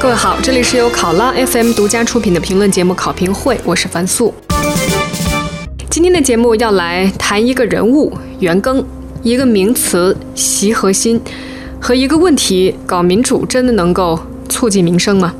[0.00, 4.32] 各位好，这里是由考拉 FM 独家出品的评论节目《考评会》，我是樊素。
[5.90, 8.82] 今天的节目要来谈一个人物袁庚，
[9.22, 11.20] 一个名词习核心，
[11.78, 14.18] 和一个问题搞民主真的能够
[14.48, 15.34] 促进民生吗？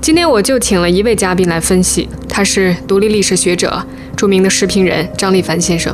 [0.00, 3.84] 今天我就请了一位嘉宾来分析，他是独立历史学者、
[4.16, 5.92] 著名的时评人张立凡先生。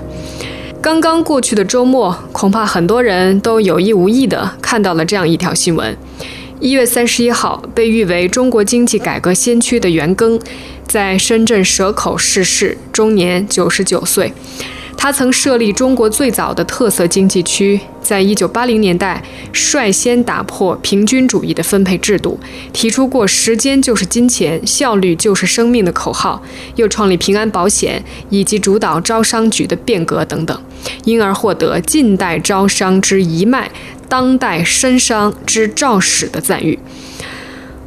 [0.82, 5.96] 刚刚过去的周末，恐怕很多人都有意无意地看到了这样一条新闻：
[6.60, 10.40] 一月三十一号，被誉为中国经济改革先驱的袁庚，
[10.86, 14.32] 在深圳蛇口逝世，终年九十九岁。
[14.96, 19.22] 他曾设立中国最早的特色经济区，在一九八零年代
[19.52, 22.38] 率先打破平均主义的分配制度，
[22.72, 26.40] 提出过“时间就是金钱，效率就是生命”的口号，
[26.76, 30.58] 又创立平安保险，以及主导招商局的变革等等，
[31.04, 33.70] 因而获得“近代招商之一脉，
[34.14, 36.78] 当代深商之肇始”的赞誉。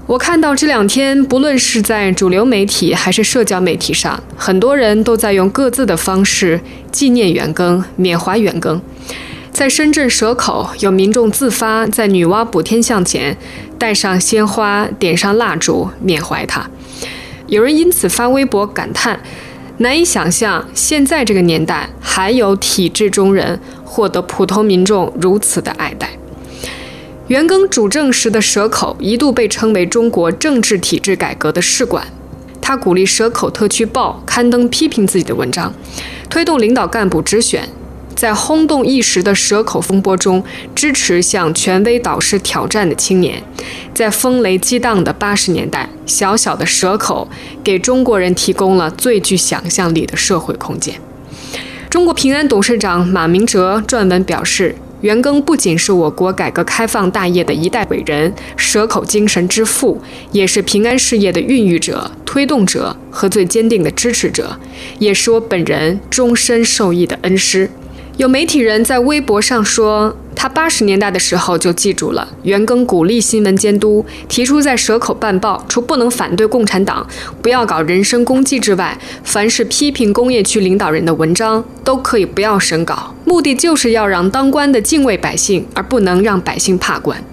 [0.08, 6.60] 我看到这两天，不论是在主流媒体还是社交媒体上，很多人都在用各自的方式
[6.92, 8.82] 纪念袁庚、缅怀袁庚。
[9.54, 13.38] 在深圳蛇口，有民众自发在女娲补天像前
[13.80, 16.70] 带上鲜花、点上蜡烛缅怀他。
[17.48, 19.22] 有人因此发微博感叹：
[19.78, 26.10] 难以想象现在这个年代还有体制中人获得普通民众如此的爱戴。
[27.28, 32.08] 袁庚主政时的蛇口一度被称为中国政治体制改革的试管。
[32.62, 35.74] 他鼓励蛇口特区报刊登批评自己的文章，
[36.30, 37.68] 推动领导干部直选，
[38.16, 40.42] 在轰动一时的蛇口风波中
[40.74, 43.44] 支持向权威导师挑战的青年。
[43.94, 47.28] 在风雷激荡的八十年代，小小的蛇口
[47.62, 50.96] 给中国人提供了最具想象力的社会空间。
[51.90, 54.76] 中国平安董事长马明哲撰文表示。
[55.02, 64.60] 袁庚不仅是我国改革开放大业的一代伟人、蛇口精神之父，也是平安事业的孕育者、推动者和最坚定的支持者，
[64.98, 67.70] 也是我本人终身受益的恩师。
[68.18, 77.06] 有媒体人在微博上说，他八十年代的时候就记住了袁庚鼓励新闻监督，提出在蛇口办报，除不能反对共产党、
[77.44, 87.24] 不要搞人身攻击之外，凡是批评工业区领导人的文章都可以不要审稿，目的就是要让当官的敬畏百姓，而不能让百姓怕官。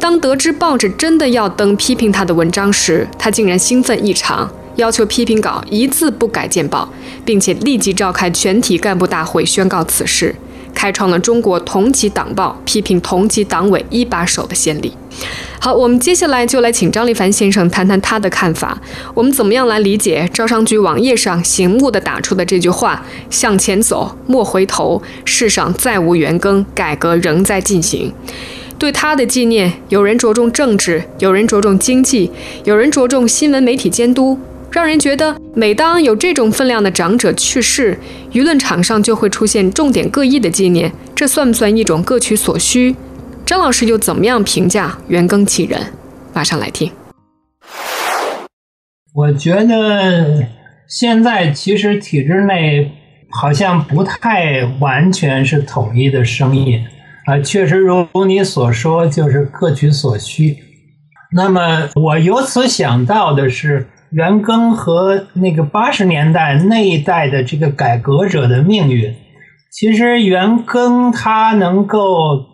[0.00, 4.50] 当得知报纸真的要登批评他的文章时，他竟然兴奋异常。
[4.78, 6.88] 要求批评稿一字不改见报，
[7.24, 10.32] 并且立即召开全体干部大会宣告此事，
[10.72, 14.92] 开创了中国同级党报批评同级党委一把手的先例。
[15.58, 18.80] 好，我们接下来就来请张立凡先生谈谈他的看法。
[19.14, 28.12] 我们怎么样来理解招商局网页上醒目的打出的这句话：“向前走，莫回头，世上再无袁庚，改革仍在进行。”
[28.78, 32.30] 对他的纪念，有人着重政治，有人着重经济，
[32.62, 34.38] 有人着重新闻媒体监督。
[34.78, 37.98] 让人觉得，每当有这种分量的长者去世，
[38.30, 42.94] 舆论场上就会出现重点各异的纪念，这算不算一种各取所需？
[43.44, 45.82] 张老师又怎么样评价袁庚其人？
[46.32, 46.92] 马上来听。
[49.12, 50.46] 我觉得
[50.88, 52.92] 现在其实体制内
[53.32, 56.86] 好像不太完全是统一的声音
[57.26, 60.56] 啊，确实如你所说，就是各取所需。
[61.32, 63.84] 那么我由此想到的是。
[64.10, 69.14] 袁庚和那个八十年代那一代的这个改革者的命运，
[69.70, 72.00] 其实袁庚他能够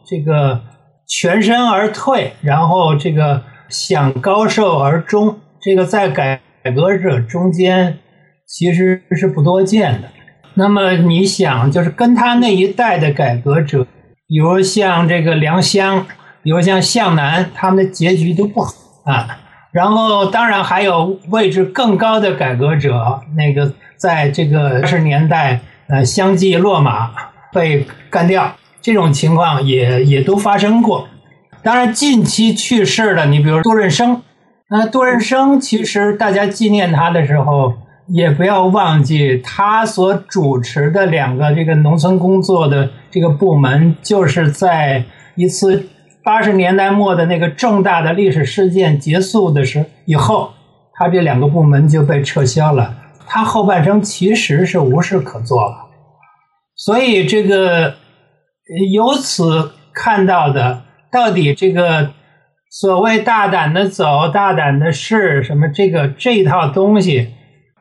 [0.04, 0.60] 这个
[1.06, 6.40] 全身而退，然后这个享高寿而终，这个在改
[6.74, 7.98] 革者中间
[8.46, 10.08] 其实是不多见的。
[10.54, 13.86] 那么你想，就是跟他那一代的改革者，
[14.26, 16.04] 比如像这个梁湘，
[16.42, 18.72] 比如像向南，他们的结局都不好
[19.04, 19.40] 啊。
[19.74, 27.10] 然后，当然还有位置更高的改革者，那个在这个二十年代，呃，相继落马
[27.52, 31.08] 被干掉，这种情况也也都发生过。
[31.64, 34.22] 当然，近期去世的，你比如杜润生，
[34.68, 37.74] 那杜润生其实大家纪念他的时候，
[38.06, 45.02] 也不要忘记他所主持的两个这个农村工作的这个部门，就是在
[45.34, 45.88] 一次。
[46.24, 50.54] 八十年代末的那个重大的历史事件结束的时以后，
[50.94, 52.96] 他这两个部门就被撤销了。
[53.26, 55.86] 他后半生其实是无事可做了。
[56.76, 57.94] 所以这个
[58.92, 60.82] 由此看到的，
[61.12, 62.10] 到底这个
[62.70, 67.34] 所谓大胆的走、大胆的试什么这个这套东西，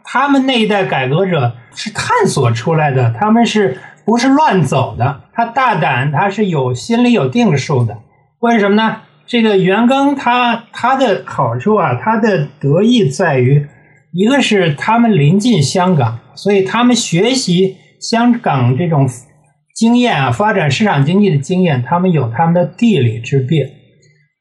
[0.03, 5.21] 他们那一代改革者是探索出来的，他们是不是乱走的？
[5.33, 7.97] 他大胆，他是有心里有定数的。
[8.43, 8.97] 为什么呢？
[9.25, 13.65] 这个袁庚他他的好处啊，他的得意在于，
[14.11, 19.07] 一个是他们临近香港，所以他们学习香港这种
[19.73, 23.71] 经验啊，发展市场经济的经验，他们有他们的地理之便。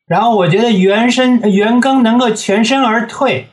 [0.09, 3.47] 然后我觉得袁身袁庚能够全身而退，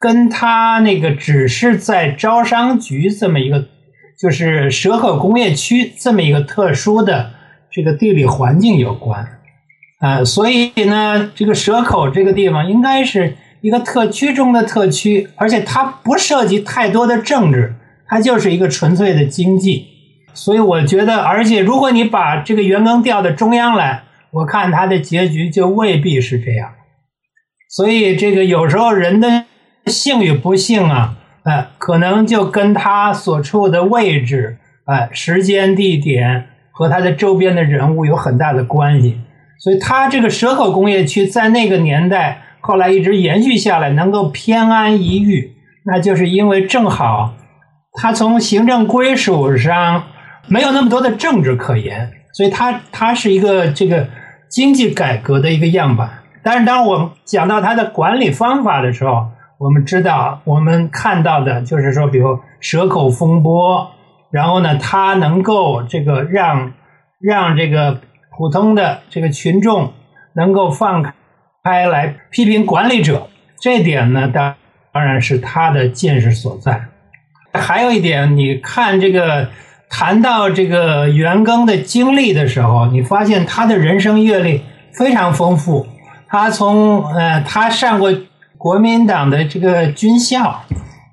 [0.00, 3.66] 跟他那个只是在招商局这么一个，
[4.18, 7.32] 就是蛇口工业区这么一个特殊的
[7.70, 9.34] 这个地理环境有关。
[9.98, 17.74] 啊，所以呢，这个蛇口这个地方应该是一个特区中的特区，而且它不涉及太多的政治，
[18.06, 19.86] 它就是一个纯粹的经济。
[20.34, 24.02] 所以我觉得，而且如果你把这个袁庚调到中央来，
[24.32, 26.72] 我看他的结局就未必是这样。
[27.70, 29.46] 所以这个有时候人的
[29.86, 39.18] 幸与不幸啊，呃，可能就跟他所处的位置、呃，时间、地点和他的周边的人物有很大的关系。
[39.58, 47.34] 所以，他这个蛇口工业区在那个年代后来一直延续下来，能够偏安一隅，那就是因为正好
[47.94, 50.04] 他从行政归属上
[50.46, 54.06] 没有那么多的政治可言，所以他他是一个这个
[54.50, 56.10] 经济改革的一个样板。
[56.42, 63.90] 但是，当我们讲到他的管理方法的时候，我们知道我们看到的就是说，比如蛇口风波，
[64.30, 66.74] 然后呢，他能够这个让
[67.20, 68.00] 让这个。
[68.36, 69.92] 普通的这个群众
[70.34, 71.02] 能够放
[71.64, 73.28] 开来批评管理者，
[73.60, 74.54] 这点呢，当
[74.92, 76.84] 当然是他的见识所在。
[77.52, 79.48] 还有一点，你看这个
[79.88, 84.62] 谈到这个袁庚的经历的时候，你发现他的人生阅历
[84.92, 85.86] 非常丰富。
[86.28, 88.12] 他从呃，他上过
[88.58, 90.62] 国民党的这个军校，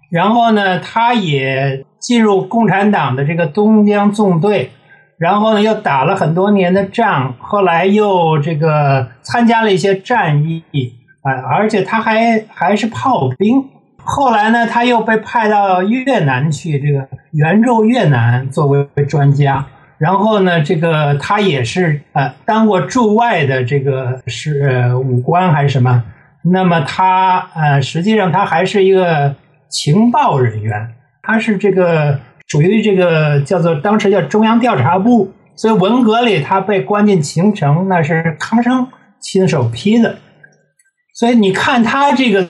[0.09, 4.71] 然后呢，他也进入共产党的这个东江纵队。
[5.18, 13.63] 然后呢，又打了很多年的仗，后来又这个参加了一些战役，啊，而且他还还是炮兵。
[13.98, 19.65] 后来呢，他又被派到越南去，这个援助越南作为专家。
[19.98, 26.04] 然后呢，这个他也是呃当过驻外的这个是武官还是什么？
[26.44, 29.36] 那么他呃实际上他还是一个
[29.69, 30.89] 情报人员，
[31.21, 32.19] 他是这个。
[32.53, 38.88] 属于这个叫做当时叫中央调查部，所以文革里他被关进秦城，那是康生
[39.19, 40.17] 亲手批的。
[41.15, 42.47] 所以你看他这个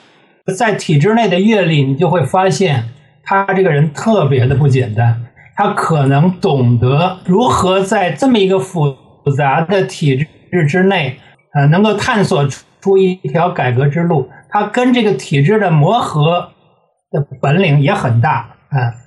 [0.57, 2.83] 在体制内的阅历，你就会发现
[3.23, 5.23] 他这个人特别的不简单。
[5.55, 8.93] 他可能懂得如何在这么一个复
[9.37, 10.17] 杂的体
[10.51, 11.17] 制之内，
[11.53, 12.45] 呃，能够探索
[12.81, 14.29] 出一条改革之路。
[14.49, 16.49] 他跟这个体制的磨合
[17.09, 18.99] 的本领也很大啊。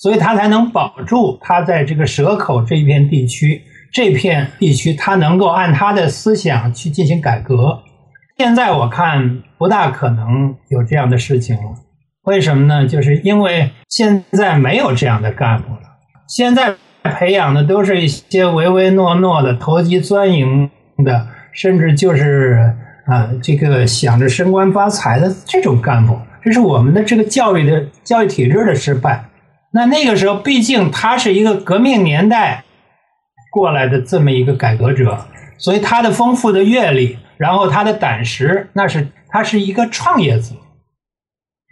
[0.00, 3.60] 所以他才能保住他在这个蛇口这一片地区，
[3.92, 7.82] 这片地区他能够按他的思想去进行改革。
[8.38, 11.62] 现在我看不大可能有这样的事情了。
[12.22, 12.86] 为什么呢？
[12.86, 15.80] 就是因为现在没有这样的干部了。
[16.26, 20.70] 现在培养的都是一些唯唯诺诺的、投机钻营
[21.04, 22.74] 的，甚至就是
[23.04, 26.18] 啊，这个想着升官发财的这种干部。
[26.42, 29.22] 这是我们的这个教育的教育体制的失败。
[29.72, 32.64] 那那个时候，毕竟他是一个革命年代
[33.52, 35.26] 过来的这么一个改革者，
[35.58, 40.56] 所以他的丰富的阅历，然后他的胆识，那是他是一个创业者。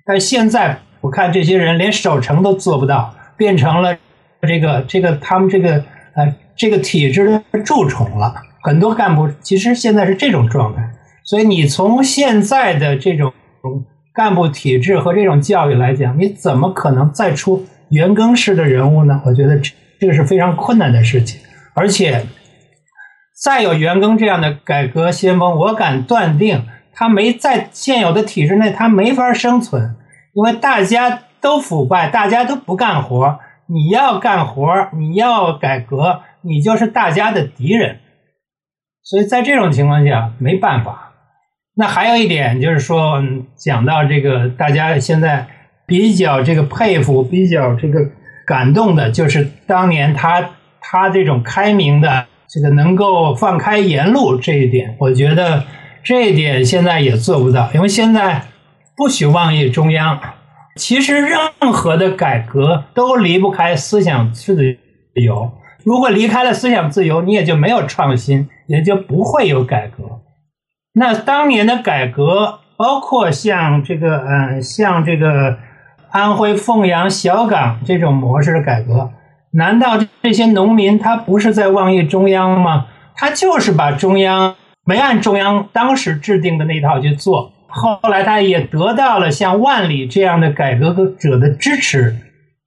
[0.07, 3.97] 但现在我看这些人连守城都做不到，变成了
[4.43, 5.85] 这个这个他们这个
[6.15, 8.35] 呃这个体制的蛀虫了。
[8.63, 10.89] 很多干部其实现在是这种状态，
[11.25, 13.33] 所以你从现在的这种
[14.15, 17.67] 干部体制和这种教育来讲，你怎么可能再出？
[17.91, 19.23] 袁庚式的人物呢？
[19.25, 21.41] 我觉得这这个是非常困难的事情，
[21.75, 22.27] 而且
[23.43, 29.97] 再有袁庚这样的改革先锋，我敢断定他没在现有的体制内，他没法生存，
[30.35, 33.41] 因为大家都腐败，大家都不干活。
[33.67, 37.99] 你要干活，你要改革，你就是大家的敌人。
[39.03, 41.13] 所以在这种情况下，没办法。
[41.75, 43.23] 那还有一点就是说，
[43.57, 45.49] 讲到这个，大家现在。
[45.89, 47.99] 比较这个佩服，比较这个
[48.47, 50.51] 感动的，就是当年他
[50.83, 55.65] 他这种开明的，这个能够放开言路这一点，我觉得
[56.05, 58.43] 这一点现在也做不到，因为现在
[58.95, 60.21] 不许妄议中央。
[60.77, 64.77] 其实任何的改革都离不开思想自
[65.15, 65.53] 由，
[65.85, 70.21] 如果离开了思想自由，你也就没有创新，也就不会有改革。
[70.93, 75.57] 那当年的改革，包括像这个，嗯，像这个。
[76.11, 79.11] 安徽凤阳小岗这种模式的改革，
[79.53, 82.87] 难道这些农民他不是在妄议中央吗？
[83.15, 87.53] 他就是把中央没按中央当时制定的那套去做。
[87.67, 92.17] 后来他也得到了像万里这样的改革者的支持，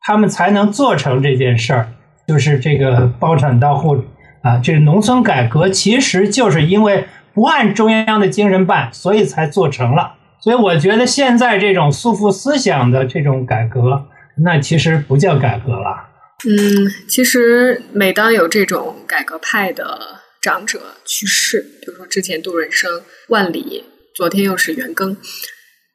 [0.01, 1.87] 他们才能做成这件事儿，
[2.27, 4.03] 就是这个包产到户
[4.43, 10.13] 啊，这个农村改革其实就是因为不按中央的精神办，所以才做成了。
[10.43, 14.07] 所以我觉得现在这种束缚思想的这种改革，
[14.43, 16.09] 那其实不叫改革了。
[16.49, 19.99] 嗯，其实每当有这种改革派的
[20.41, 23.85] 长者去世，比如说之前杜润生、万里。
[24.13, 25.15] 昨天又是元庚，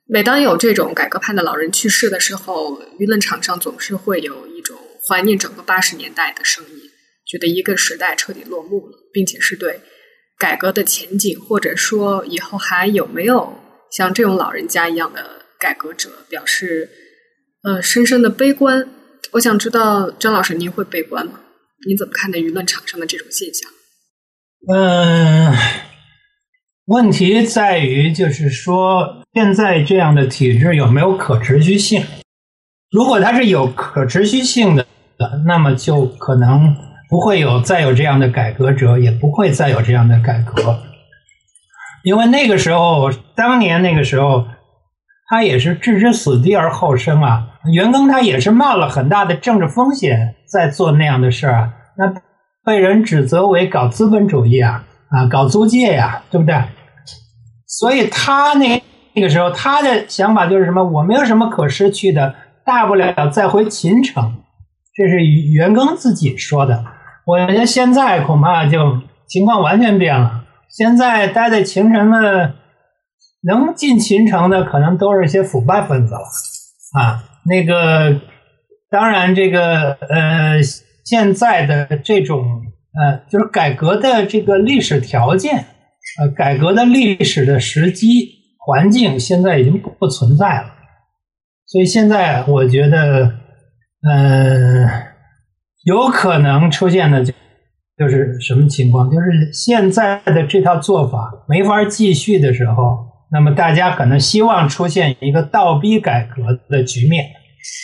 [0.06, 4.74] 每当有这种改革派的老人去世的时候，舆论场上总是会有一种
[5.06, 6.90] 怀念整个八十年代的声音，
[7.26, 9.80] 觉得一个时代彻底落幕了，并且是对
[10.38, 13.54] 改革的前景，或者说以后还有没有
[13.96, 15.24] 像这种老人家一样的
[15.58, 16.90] 改革者，表示
[17.62, 18.86] 呃深深的悲观。
[19.32, 21.40] 我想知道张老师，您会悲观吗？
[21.88, 23.70] 您怎么看待舆论场上的这种现象？
[24.68, 25.56] 嗯。
[26.84, 32.04] 问题在于，就是说，现在这样的体制有没有可持续性？
[32.90, 34.86] 如果它是有可持续性的，
[35.46, 36.76] 那么就可能
[37.08, 40.78] 不会有再有这样的改革者，也不会再有这样的改革。
[42.06, 44.46] 因为那个时候，当年那个时候，
[45.28, 47.48] 他也是置之死地而后生啊。
[47.72, 52.14] 袁庚他也是冒了很大的政治风险在做那样的事儿啊，那
[52.64, 56.54] 被人指责为搞资本主义啊，啊，搞租界呀，对不对？
[57.66, 58.80] 所以他那
[59.14, 60.84] 那个时候，他的想法就是什么？
[60.84, 64.36] 我没有什么可失去的，大不了再回秦城。
[64.94, 66.84] 这是袁庚自己说的。
[67.26, 70.44] 我觉得现在恐怕就情况完全变了。
[70.70, 72.54] 现在待在秦城的，
[73.42, 76.20] 能进秦城的，可能都是一些腐败分子了。
[76.98, 78.20] 啊，那个
[78.90, 80.60] 当然，这个呃，
[81.04, 82.44] 现在的这种
[82.98, 85.66] 呃，就是改革的这个历史条件。
[86.20, 88.30] 呃，改革的历史的时机
[88.64, 90.72] 环境现在已经不存在了，
[91.66, 93.34] 所以现在我觉得，
[94.08, 94.88] 嗯，
[95.84, 97.34] 有可能出现的就
[97.98, 99.10] 就是什么情况？
[99.10, 102.98] 就是现在的这套做法没法继续的时候，
[103.32, 107.26] 那么大家可能希望出现一个倒逼改革的局面，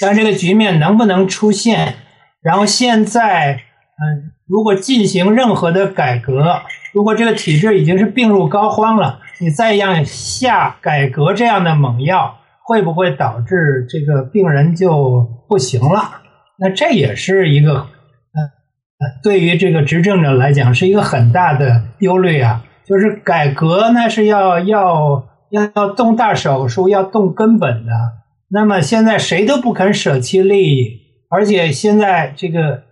[0.01, 1.95] 但这个局面能不能出现？
[2.43, 6.63] 然后现在，嗯，如果进行任何的改革。
[6.95, 16.21] 如果这个体制已经是病入膏肓了，你再让下改革这样的猛药，会不会导致这个病人就不行了？
[16.59, 17.87] 那这也是一个，
[19.23, 22.65] 对于这个执政者来讲是一个很大的忧虑啊。
[22.85, 27.93] 就是改革那是要要要要动大手术，要动根本的。
[28.51, 32.83] 那么现在谁都不肯舍弃利益，而且现在这个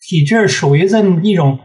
[0.00, 1.58] 体制属于这么一种。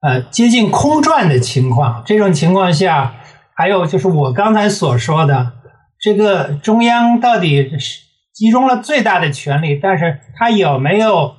[0.00, 3.16] 呃，接近空转的情况，这种情况下，
[3.56, 5.54] 还有就是我刚才所说的，
[6.00, 11.34] 这个中央到底是集中了最大的权力，但是他有没有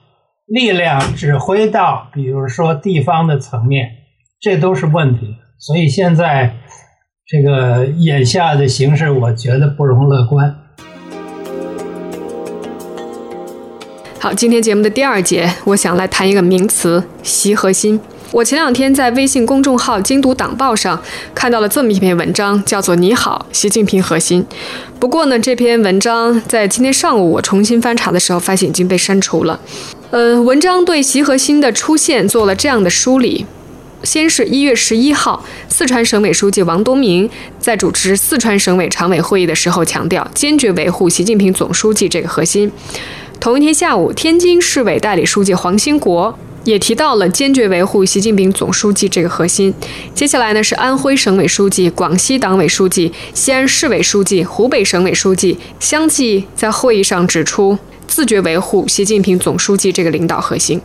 [0.50, 3.88] 力量指挥到，比如说地方的层面，
[4.42, 5.36] 这都是问题。
[5.60, 6.56] 所以现在
[7.28, 10.56] 这个眼下的形势，我觉得不容乐观。
[14.20, 18.02] 好，今天节目的第二节，我想来谈一个名词——习核心。
[18.32, 21.00] 我前两天在微信公众号“精读党报”上
[21.36, 24.44] 看到了这么一篇文章，叫做《你好，习近平核心》。
[25.00, 29.60] 不过呢，这篇文章在今天上午我重新翻查的时候，发现已经被删除了。
[30.12, 33.46] 呃，文章对习核心的出现做了这样的梳理：
[34.02, 42.72] 先是一月十一号，四川省委书记王东明在主持四川省委常委会议的时候强调，坚决维护习近平总书记这个核心。
[43.40, 46.38] 同一天下午，天津市委代理书记黄兴国。
[46.66, 49.74] 也提到了坚决维护习近平总书记这个核心。
[50.14, 57.78] 接下来呢是安徽省委书记、广西党委书记、西安市委书记、湖北省委书记相继在会议上指出，
[58.10, 60.82] 自觉维护习近平总书记这个领导核心。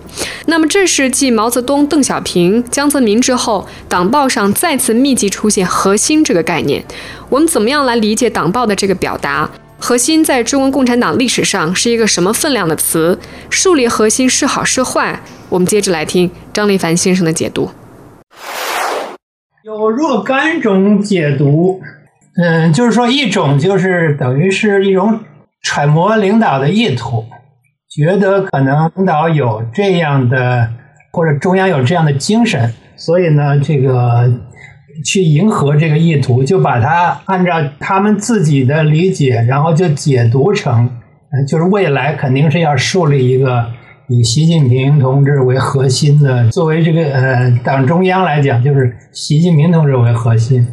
[0.46, 6.84] 那么这是继毛泽东、邓小平、江泽民之后，党报上再次密集出现“核心”这个概念。
[7.30, 9.50] 我们怎么样来理解党报的这个表达？
[9.78, 13.18] 核心在中国共产党历史上是一个什么分量的词？
[13.50, 15.20] 树立核心是好是坏？
[15.48, 17.70] 我们接着来听张立凡先生的解读。
[19.64, 21.80] 有若干种解读，
[22.36, 25.20] 嗯，就是说一种就是等于是一种
[25.64, 27.24] 揣摩领导的意图，
[27.90, 30.70] 觉得可能领导有这样的
[31.10, 34.32] 或者中央有这样的精神，所以呢，这个。
[35.04, 40.88] 去迎合这个意图，就把它按照他们自己的理解，然后就解读成，
[41.48, 43.66] 就是未来肯定是要树立一个
[44.08, 50.64] 以习近平同志为核心的，作为这个呃党中央来讲，就是习近平同志为核心。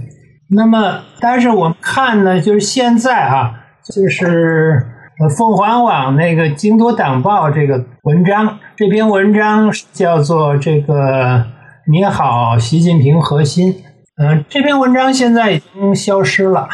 [0.52, 3.61] 那么，但是我们看呢，就是现在啊，
[3.92, 4.82] 就是
[5.20, 11.46] 呃凤凰网那个《京都党报》这个文章，这篇文章叫做这个
[11.92, 13.76] “你好，习近平核心”。
[14.22, 16.70] 嗯，这篇文章现在已经消失了。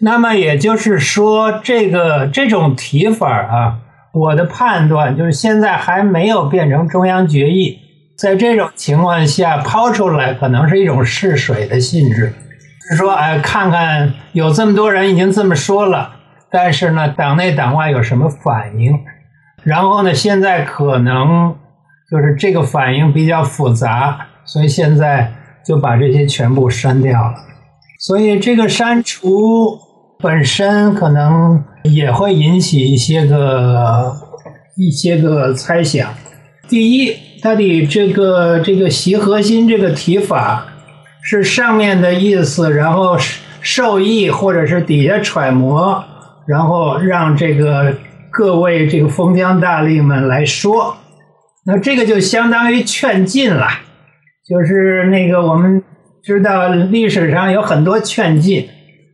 [0.00, 3.78] 那么也就是说，这个这种提法啊，
[4.12, 7.78] 我的判断就是现在还没有变成中央决议。
[8.18, 12.32] 在这种情况下抛出来，可能是一种试水的性质。
[12.90, 16.16] 是说，哎，看看有这么多人已经这么说了，
[16.50, 18.98] 但是呢，党内党外有什么反应？
[19.62, 21.54] 然后呢，现在可能
[22.10, 25.32] 就是这个反应比较复杂，所以现在
[25.66, 27.34] 就把这些全部删掉了。
[27.98, 29.78] 所以这个删除
[30.18, 34.14] 本身可能也会引起一些个
[34.76, 36.12] 一些个猜想。
[36.68, 40.66] 第一，到底这个这个习核心这个提法。
[41.22, 43.14] 是上面的意思，然后
[43.60, 46.02] 受益或者是底下揣摩，
[46.50, 47.94] 然后让这个
[48.32, 50.96] 各位这个封疆大吏们来说，
[51.64, 53.68] 那这个就相当于劝进了，
[54.48, 55.80] 就是那个我们
[56.24, 58.68] 知道历史上有很多劝进，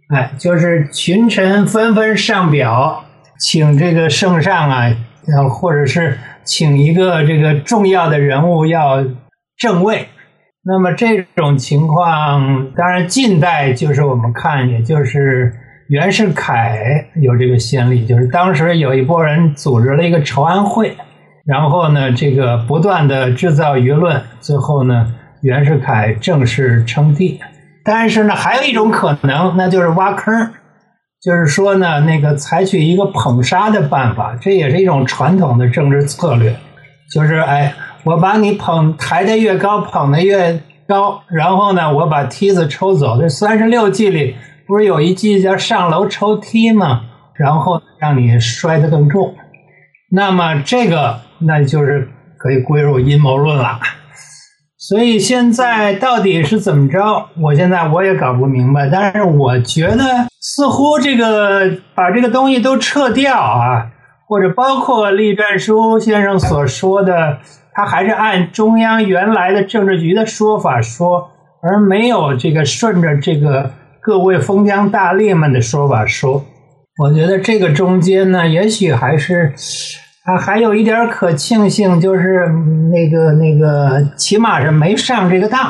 [0.08, 3.04] 哎，就是群臣纷纷上表，
[3.38, 4.96] 请这个圣上啊，
[5.28, 9.04] 要或者是请一个这个重要的人物要
[9.58, 10.08] 正位。
[10.64, 15.52] 那么这种情况，当然近代就是我们看，也就是
[15.88, 20.96] 袁世凯有这个先例，就是当时有一波人组织了一个筹安会，
[21.44, 27.40] 然后呢，这个不断的制造舆论，最后呢，袁世凯正式称帝。
[27.84, 30.50] 但是呢，还有一种可能，那就是挖坑，
[31.22, 36.56] 就是说呢，那个采取一个捧杀的办法，这也是一种传统的政治策略，
[37.12, 37.72] 就是哎。
[38.04, 43.20] 我把你捧抬得越高，捧得越高，然后呢，我把梯子抽走。
[43.20, 47.02] 这三十六计里不是有一句叫上楼抽梯吗？
[47.34, 49.34] 然后让你摔得更重。
[50.10, 53.78] 那么这个那就是可以归入阴谋论了。
[54.78, 57.26] 所以现在到底是怎么着？
[57.40, 58.88] 我现在我也搞不明白。
[58.88, 63.90] 但是我觉得似乎这个把这个东西都撤掉啊，
[64.28, 67.38] 或者包括栗战书先生所说的。
[67.78, 73.70] 他还是按中央原来的政治局的说法说，而没有这个顺着这个
[74.06, 76.44] 各位封疆大吏们的说法说。
[77.02, 79.52] 我觉得这个中间呢，也许还是
[80.22, 82.46] 啊，还有一点可庆幸，就是
[82.92, 85.60] 那个那个，起码是没上这个当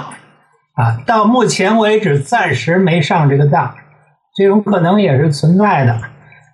[0.75, 1.01] 啊。
[1.07, 3.75] 到目前为止，暂时没上这个当，
[4.37, 5.99] 这种可能也是存在的。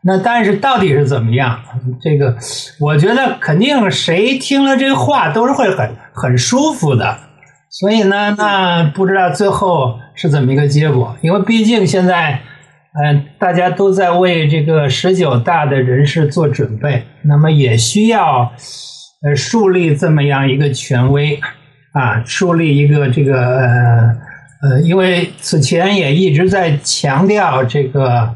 [0.04, 1.58] 那但是到底是怎么样？
[2.00, 2.36] 这个
[2.78, 7.18] 我觉得肯定谁听了这话都是会很很舒服的。
[7.70, 11.16] 所以呢，那不知道最后是怎么一个结果？
[11.20, 12.40] 因为毕竟现在，
[13.02, 18.52] 嗯，大家都在为这个十九大的人事做准备，那么也需要
[19.22, 21.40] 呃树立这么样一个权威
[21.92, 24.16] 啊，树立一个这个呃
[24.62, 28.34] 呃，因为此前也一直在强调这个。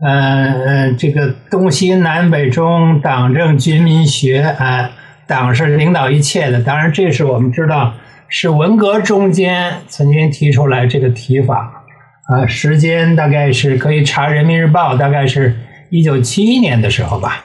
[0.00, 4.88] 嗯这个东西南北中，党政军民学啊，
[5.26, 6.62] 党是领导一切的。
[6.62, 7.92] 当然，这是我们知道
[8.28, 11.84] 是文革中间曾经提出来这个提法
[12.28, 15.56] 啊，时间大概是可以查《人民日报》，大概是
[15.90, 17.44] 一九七一年的时候吧，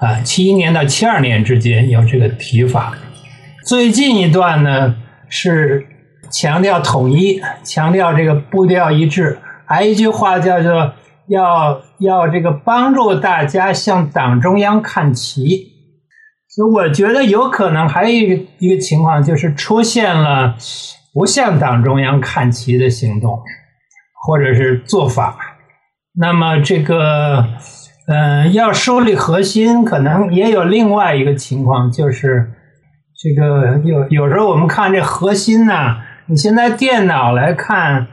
[0.00, 2.92] 啊，七一年到七二年之间有这个提法。
[3.64, 4.94] 最近一段呢
[5.28, 5.86] 是
[6.30, 10.92] 强调统一，强调这个步调一致，还一句话叫做。
[11.26, 15.72] 要要这个帮助大家向党中央看齐，
[16.72, 20.54] 我觉得有可能还有一个一个情况，就是出现了
[21.12, 23.38] 不向党中央看齐的行动，
[24.26, 25.36] 或者是做法。
[26.18, 27.46] 那么这个，
[28.06, 32.52] 嗯，要梳理核心，可能也有另外一个情况，就是
[33.16, 38.08] 这个有有时候我们看这核心呢，你现在电脑来看。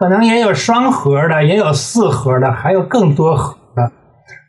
[0.00, 3.56] 可能也有双核的，也有四核的，还有更多核。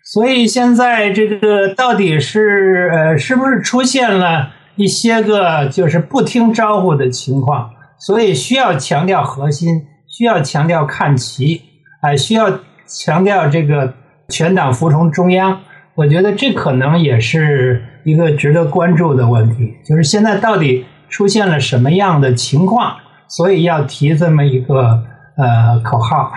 [0.03, 7.69] 所以现在这个到底是呃，是不是出现了一些个就是不听招呼的情况？
[7.97, 11.61] 所以需要强调核心，需要强调看齐，
[12.01, 13.93] 啊，需要强调这个
[14.29, 15.59] 全党服从中央。
[15.95, 22.95] 我觉得这可能也是一个值得关注的问题，就是现在到底出现了什么样的情况？
[23.27, 25.03] 所以要提这么一个。
[25.35, 26.31] 呃，口号，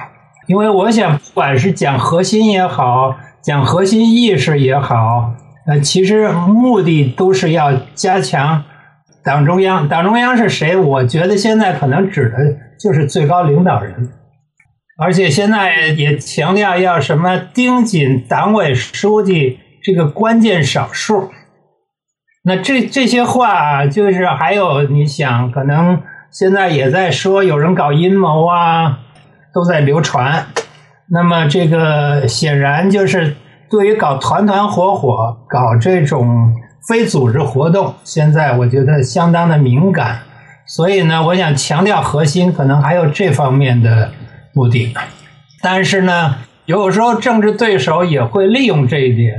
[0.46, 3.14] 因为我想，不管是讲核心也好，
[3.46, 5.32] 讲核心意识也好，
[5.68, 8.64] 呃，其实目的都是要加强
[9.22, 9.88] 党中央。
[9.88, 10.76] 党中央是谁？
[10.76, 12.38] 我觉得现在可能指的
[12.76, 14.11] 就是最高领导人，
[14.98, 21.30] 而且现在也强调要什么盯紧党委书记这个关键少数。
[22.42, 28.98] 那这这些话，就是还有你想，可能现在也在说有人搞阴谋啊，
[29.54, 30.46] 都在流传。
[31.11, 33.37] 那么这个显然就是。
[33.69, 36.55] 对于搞团团伙伙、搞这种
[36.87, 40.21] 非组织活动，现在我觉得相当的敏感，
[40.69, 44.12] 所以呢，我想强调核心，可能还有这方面的
[44.55, 44.95] 目的。
[45.61, 49.35] 但是呢，有时候政治对手也会利用这一点，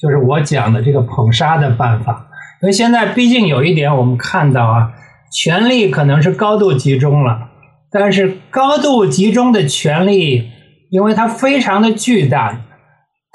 [0.00, 2.28] 就是我讲的这个捧杀的办法。
[2.62, 4.92] 因为现在毕竟有一点，我们看到啊，
[5.32, 7.48] 权力可能是高度集中了，
[7.90, 10.52] 但是高度集中的权力，
[10.94, 12.56] 因为它非常的巨大。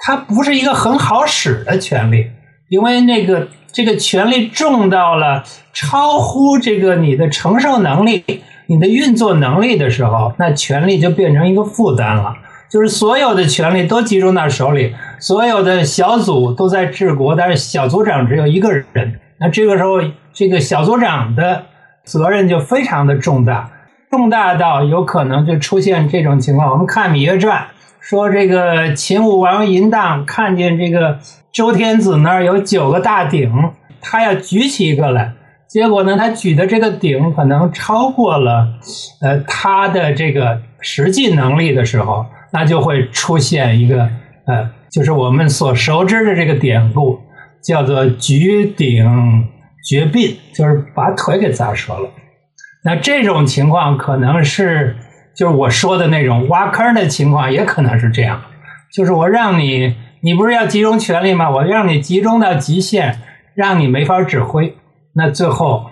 [0.01, 2.25] 它不是一个很好使的权利，
[2.69, 5.43] 因为那个这个权力重到了
[5.73, 8.23] 超乎这个你的承受能力、
[8.67, 12.33] 你的运作能力的时候，那权力就变成一个负担了。
[12.71, 19.99] 就是所有的权力都集中到手里，所有的小组都在治国，但是小组长只有一个人，那这个时候
[20.31, 21.65] 这个小组长的
[22.05, 23.69] 责任就非常的重大，
[24.09, 26.71] 重大到有可能就出现这种情况。
[26.71, 27.61] 我们看《芈月传》。
[28.01, 31.19] 说这个秦武王嬴荡看见这个
[31.51, 33.51] 周天子那儿有九个大鼎，
[34.01, 35.33] 他要举起一个来，
[35.67, 38.67] 结果呢，他举的这个鼎可能超过了
[39.21, 44.09] 呃他的这个实际能力的时候，那就会出现一个
[44.45, 47.19] 呃，就是我们所熟知的这个典故，
[47.61, 49.45] 叫做举鼎
[49.87, 52.09] 绝膑，就是把腿给砸折了。
[52.83, 54.95] 那这种情况可能是。
[55.35, 58.41] 就是我说的那种挖坑的情况，也可能是这样。
[58.91, 61.49] 就是我让你，你不是要集中权力吗？
[61.49, 63.21] 我让你集中到极限，
[63.55, 64.75] 让你没法指挥，
[65.13, 65.89] 那最后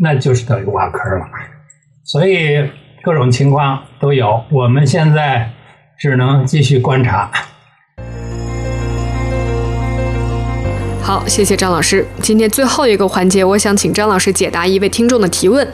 [0.00, 1.26] 那就是等于挖坑了。
[2.02, 2.68] 所以
[3.02, 5.50] 各种情况都有，我们现在
[5.96, 7.30] 只能继续观察。
[11.10, 12.06] 好，谢谢张老师。
[12.22, 15.66] 今天最后一个环节，我想请张老师解答一位听众的提问。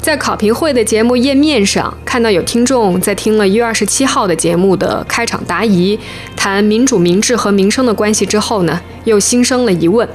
[0.00, 5.98] 在考评会的节目页面上，看到有听众在听了一月二十七号的节目的开场答疑，
[6.36, 10.08] 谈民主、民治和民生的关系之后呢，又心生了疑问，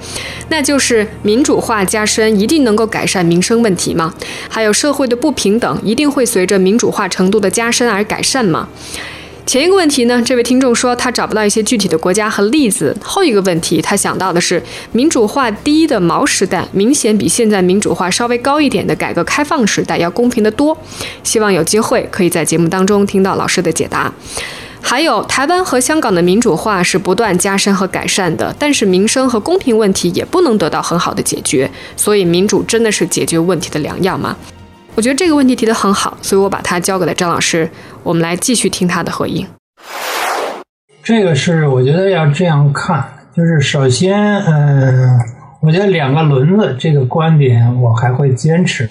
[0.47, 4.13] 那就是民主化加深一定能够改善民生问题吗？
[4.47, 8.69] 还有社会的不平等一定会随着民主化程度的加深而改善吗？
[9.45, 12.95] 前一个问题呢，这位听众说他找不到一些具体的国家和例子。
[13.03, 14.61] 后一个问题，他想到的是
[14.93, 20.77] 民主化低的毛时代，明显比现在民主化稍微高一点的改革开放时代要公平的多。
[21.23, 24.13] 希望有机会可以在节目当中听到老师的解答。
[24.79, 31.69] 还有台湾和香港的民主化是不断加深和改善的，但是民生和公平问题也不能得到很好的解决。
[31.97, 34.35] 所以民主真的是解决问题的良药吗？
[34.95, 37.69] 我觉得这个问题提得很好，所以我把它交给了张老师。
[38.03, 39.47] 我们来继续听他的回应。
[41.03, 43.03] 这个是我觉得要这样看，
[43.35, 45.17] 就是首先，嗯，
[45.61, 48.89] 我觉得两个轮子这个观点我还会坚持。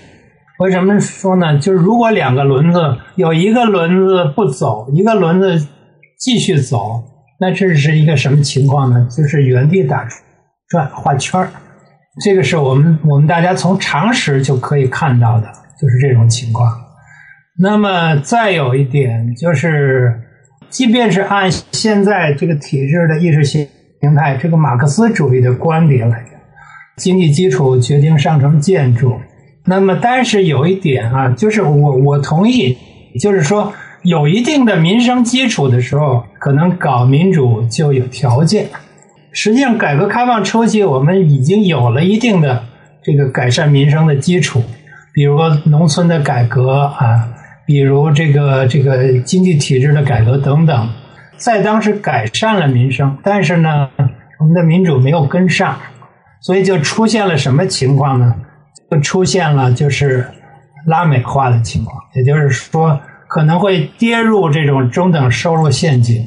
[0.59, 1.59] 为什么说呢？
[1.59, 2.81] 就是如果两个轮子
[3.17, 5.67] 有一个轮子不走，一个轮子
[6.19, 7.03] 继续走，
[7.39, 9.07] 那这是一个什么情况呢？
[9.11, 10.07] 就是原地打
[10.69, 11.51] 转、画圈儿。
[12.25, 15.47] 这个是我们我们大家从常识就可以看到的，
[15.81, 16.71] 就是这种情况。
[17.59, 20.21] 那么再有一点就是，
[20.69, 23.69] 即便是按现在这个体制的意识形
[24.17, 26.41] 态，这个马克思主义的观点来讲，
[26.97, 29.19] 经济基础决定上层建筑。
[29.67, 32.79] 那么，但是有一点啊，就是我我同意，
[33.21, 38.69] 就是说有一定的民生基础的时候，可能搞民主就有条件。
[39.33, 42.65] 实际上，改革开放初期，我们已经有了一定的
[43.03, 44.63] 这个改善民生的基础，
[45.13, 47.29] 比如农村的改革啊。
[47.67, 50.89] 比如这个这个经济体制的改革等等，
[51.37, 53.89] 在当时改善了民生，但是呢，
[54.41, 55.79] 我们的民主没有跟上，
[56.41, 58.35] 所以就出现了什么情况呢？
[58.91, 60.27] 就出现了就是
[60.85, 66.27] 拉美化的情况，也就是说可能会跌入这种中等收入陷阱。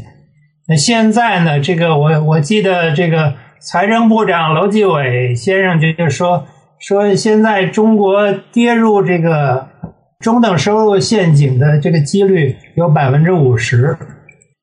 [0.69, 6.47] 那现在呢，这个我我记得这个财政部长楼继伟先生就就说
[6.85, 9.71] 说现在中国跌入这个。
[10.19, 13.97] 中等收入陷阱的这个几率有百分之五十，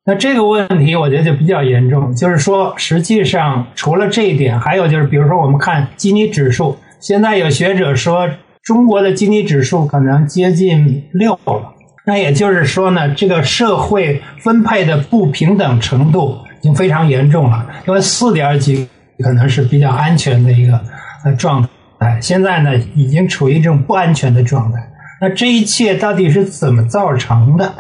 [0.07, 2.15] 那这个问题我觉得就比较严重。
[2.15, 8.27] 就是说，实际上除了这一点，还有就是，比如说我们看基尼指数，现在有学者说
[8.63, 11.75] 中国的基尼指数可能接近六了。
[12.07, 17.67] 那也就是说呢，这个社会分配的不平等程度已经非常严重了。
[17.87, 18.89] 因为四点几
[19.23, 20.81] 可能是比较安全的一个
[21.27, 21.69] 呃状态。
[22.01, 24.79] 哎现在呢，已经处于这种不安全的状态。
[25.21, 27.73] 那这一切到底是怎么造成的？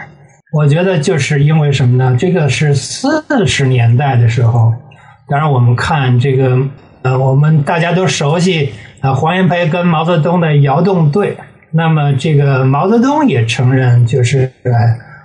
[0.53, 2.17] 我觉得就是因为什么呢？
[2.19, 4.75] 这个是四十年代的时候，
[5.29, 6.59] 当然我们看这个
[7.03, 11.37] 呃，我们大家都熟悉啊，黄炎培跟毛泽东的窑洞对。
[11.73, 14.53] 那么这个毛泽东也承认，就是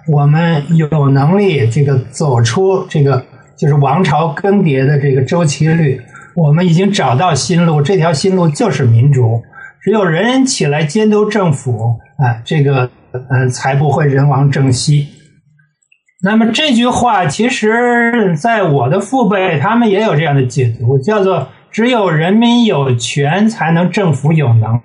[0.08, 3.26] 我们有能力这个走出这个
[3.58, 6.00] 就是王朝更迭的这个周期率，
[6.36, 9.42] 我们已经找到新路，这条新路就是民主，
[9.82, 12.90] 只有人人起来监督政府，啊，这个
[13.30, 15.08] 嗯才不会人亡政息。
[16.24, 24.82] 那么这句话其实在我的父辈他们也有这样的解读，叫做只有人民有权，才能政府有能。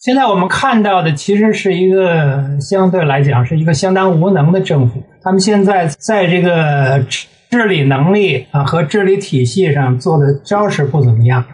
[0.00, 5.02] 现在我们看到的其实是一个相对来讲是一个相当无能的政府。
[5.22, 7.04] 他们现在在这个
[7.52, 11.44] 治理能力啊和治理体系上做的招式不怎么样。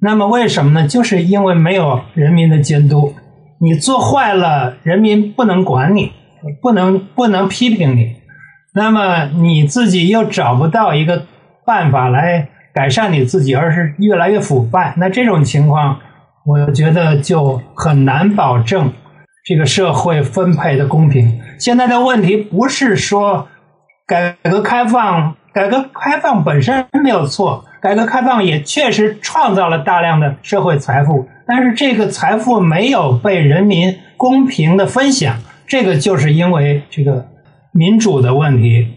[0.00, 0.88] 那么为什么呢？
[0.88, 3.14] 就是因为没有人民的监督。
[3.60, 6.10] 你做坏了，人民不能管你，
[6.60, 8.16] 不能不能批评你。
[8.74, 11.24] 那么你自己又找不到一个
[11.64, 14.94] 办法来改善你自己，而是越来越腐败。
[14.96, 16.00] 那这种情况。
[16.44, 18.92] 我觉得就很难保证
[19.44, 21.40] 这个社会分配的公平。
[21.56, 23.46] 现在的问题不是说
[24.06, 35.36] 改革开放，改革开放本身没有错，改革开放也确实创造了大量的社会财富，但是这个财富没有被人民公平的分享，
[35.66, 37.26] 这个就是因为这个
[37.72, 38.88] 民主的问题，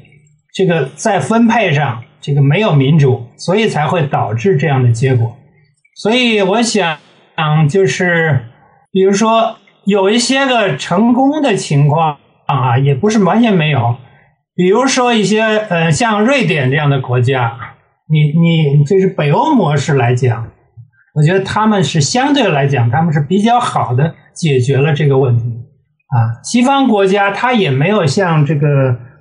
[0.53, 5.35] 这个在分配上这个没有民主，所以才会导致这样的结果。
[5.95, 6.97] 所以我想。
[7.37, 8.45] 嗯，就是，
[8.93, 12.15] 比如说有一些个成功的情况
[12.45, 13.97] 啊，也不是完全没有。
[14.55, 17.57] 比如说一些呃，像瑞典这样的国家，
[18.09, 20.47] 你你就是北欧模式来讲，
[21.13, 26.41] 我觉得他们是相对来讲，他们是比较好的解决了这个问题啊。
[26.43, 28.67] 西方国家它也没有像这个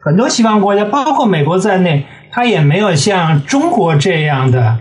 [0.04, 4.78] 很多西方国家，包括美国在内，它也没有像中国这样的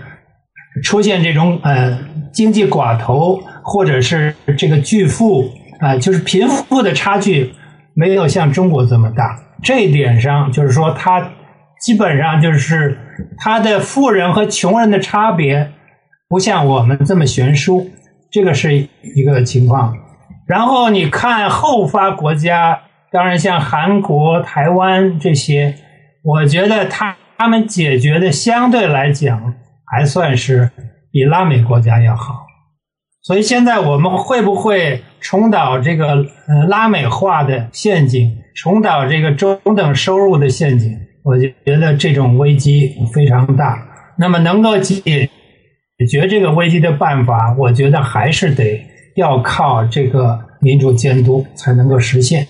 [0.83, 2.11] 出现这种呃。
[2.33, 5.47] 经济寡头或者是这个巨富
[5.79, 7.53] 啊，就是贫富的差距
[7.93, 9.37] 没有像中国这么大。
[9.63, 11.32] 这一点上，就是说，他
[11.82, 12.97] 基本上就是
[13.38, 15.71] 他的富人和穷人的差别
[16.28, 17.89] 不像我们这么悬殊，
[18.32, 19.95] 这个是一个情况。
[20.47, 25.76] 然后你看后发国家，当然像韩国、台湾这些，
[26.23, 30.69] 我觉得他他们解决的相对来讲还算是。
[31.15, 32.42] 比拉美国家要好，
[33.23, 40.91] 所以现在我们会不会重蹈这个呃拉美化的陷阱，重蹈这个中等收入的陷阱？
[41.23, 43.81] 我就觉得这种危机非常大。
[44.17, 45.01] 那么能够解
[45.97, 52.45] 解决这个危机的办法，我觉得还是得要靠这个民主监督才能够实现。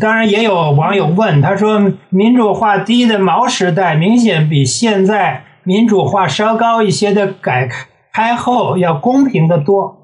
[0.00, 7.68] 当然，也有网友问，他说民主化低的毛时代，明显比现在民主化稍高一些的改。
[8.14, 10.03] 开后要公平的多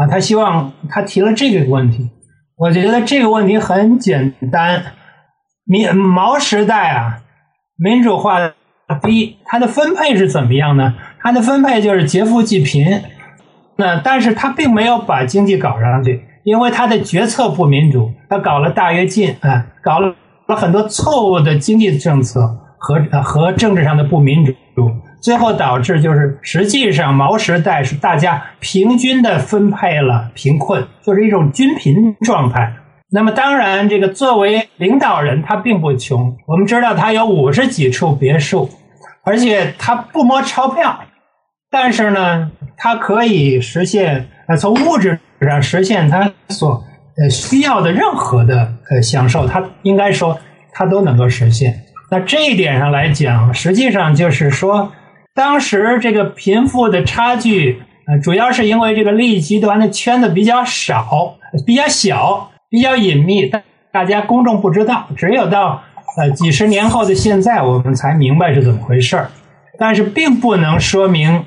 [0.00, 0.06] 啊！
[0.06, 2.08] 他希望他提了这个问题，
[2.56, 4.82] 我觉得这个问题很简单。
[5.66, 7.18] 民毛时代啊，
[7.76, 8.38] 民主化
[9.02, 10.94] 低，它的分配是怎么样呢？
[11.20, 13.02] 它的分配就是劫富济贫。
[13.76, 20.14] 那但是他并没有把经济搞上去，因为他的决策不民主，他搞了大跃进啊，搞了
[20.56, 22.40] 很多错误的经济政策
[22.78, 24.52] 和和政治上的不民主。
[25.20, 32.72] 最后导致就是，实际上毛时代是大家平均的分配了贫困，就是一种均贫状态。
[33.10, 36.36] 那么当然，这个作为领导人，他并不穷。
[36.46, 38.70] 我们知道他有五十几处别墅，
[39.24, 41.00] 而且他不摸钞票，
[41.70, 46.82] 但是呢，他可以实现呃从物质上实现他所
[47.22, 50.38] 呃需要的任何的呃享受，他应该说
[50.72, 51.82] 他都能够实现。
[52.10, 54.90] 那这一点上来讲，实际上就是说。
[55.40, 65.06] 当时这个贫富的差距，呃，主要是因为这个利益集团的圈子比较少、比较小、比较隐秘，大大家公众不知道。
[65.16, 65.82] 只有到
[66.18, 69.30] 呃几十年后的现在，我们才明白是怎么回事儿。
[69.78, 71.46] 但是并不能说明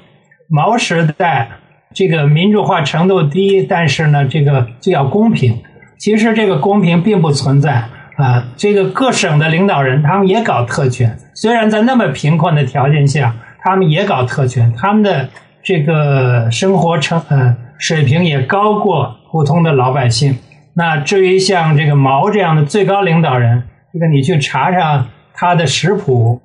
[0.49, 1.51] 毛时代
[1.93, 5.61] 这个民主化程度低，但是呢，这个就要公平。
[5.99, 7.83] 其实这个公平并不存在
[8.17, 8.47] 啊。
[8.57, 13.35] 这个各省的领导人他们也搞特权，虽然在那么贫困的条件下。
[13.63, 15.29] 他们也搞特权，他们的
[15.63, 20.37] 这个生活成呃水平也高过普通的老百姓。
[20.75, 26.41] 那至于像这个毛这样的最高领导人，这个你去查查他的食谱，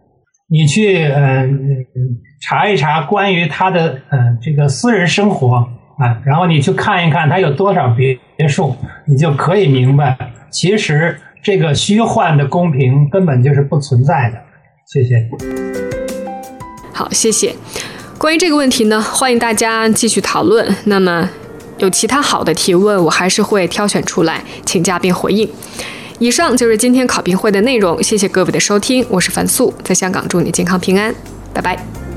[0.49, 1.67] 你去嗯
[2.41, 5.67] 查一查关于他的嗯这个私人生活
[5.99, 8.77] 啊，然后你去看一看他有多少别别墅，
[9.07, 10.17] 你就可以明白，
[10.51, 14.39] 其实这个虚幻的公平根本就是不存在的。
[14.87, 15.98] 谢谢。
[16.99, 17.55] 好，谢谢。
[18.19, 20.77] 关于这个问题呢，欢迎大家继续讨论。
[20.87, 21.31] 那么
[21.77, 25.49] 有其他好的提问，我还是会挑选出来请嘉宾回应。
[26.19, 31.15] 以上就是今天考评会的内容，谢谢各位的收听，我是樊素，在香港祝你健康平安，
[31.55, 32.08] 拜拜。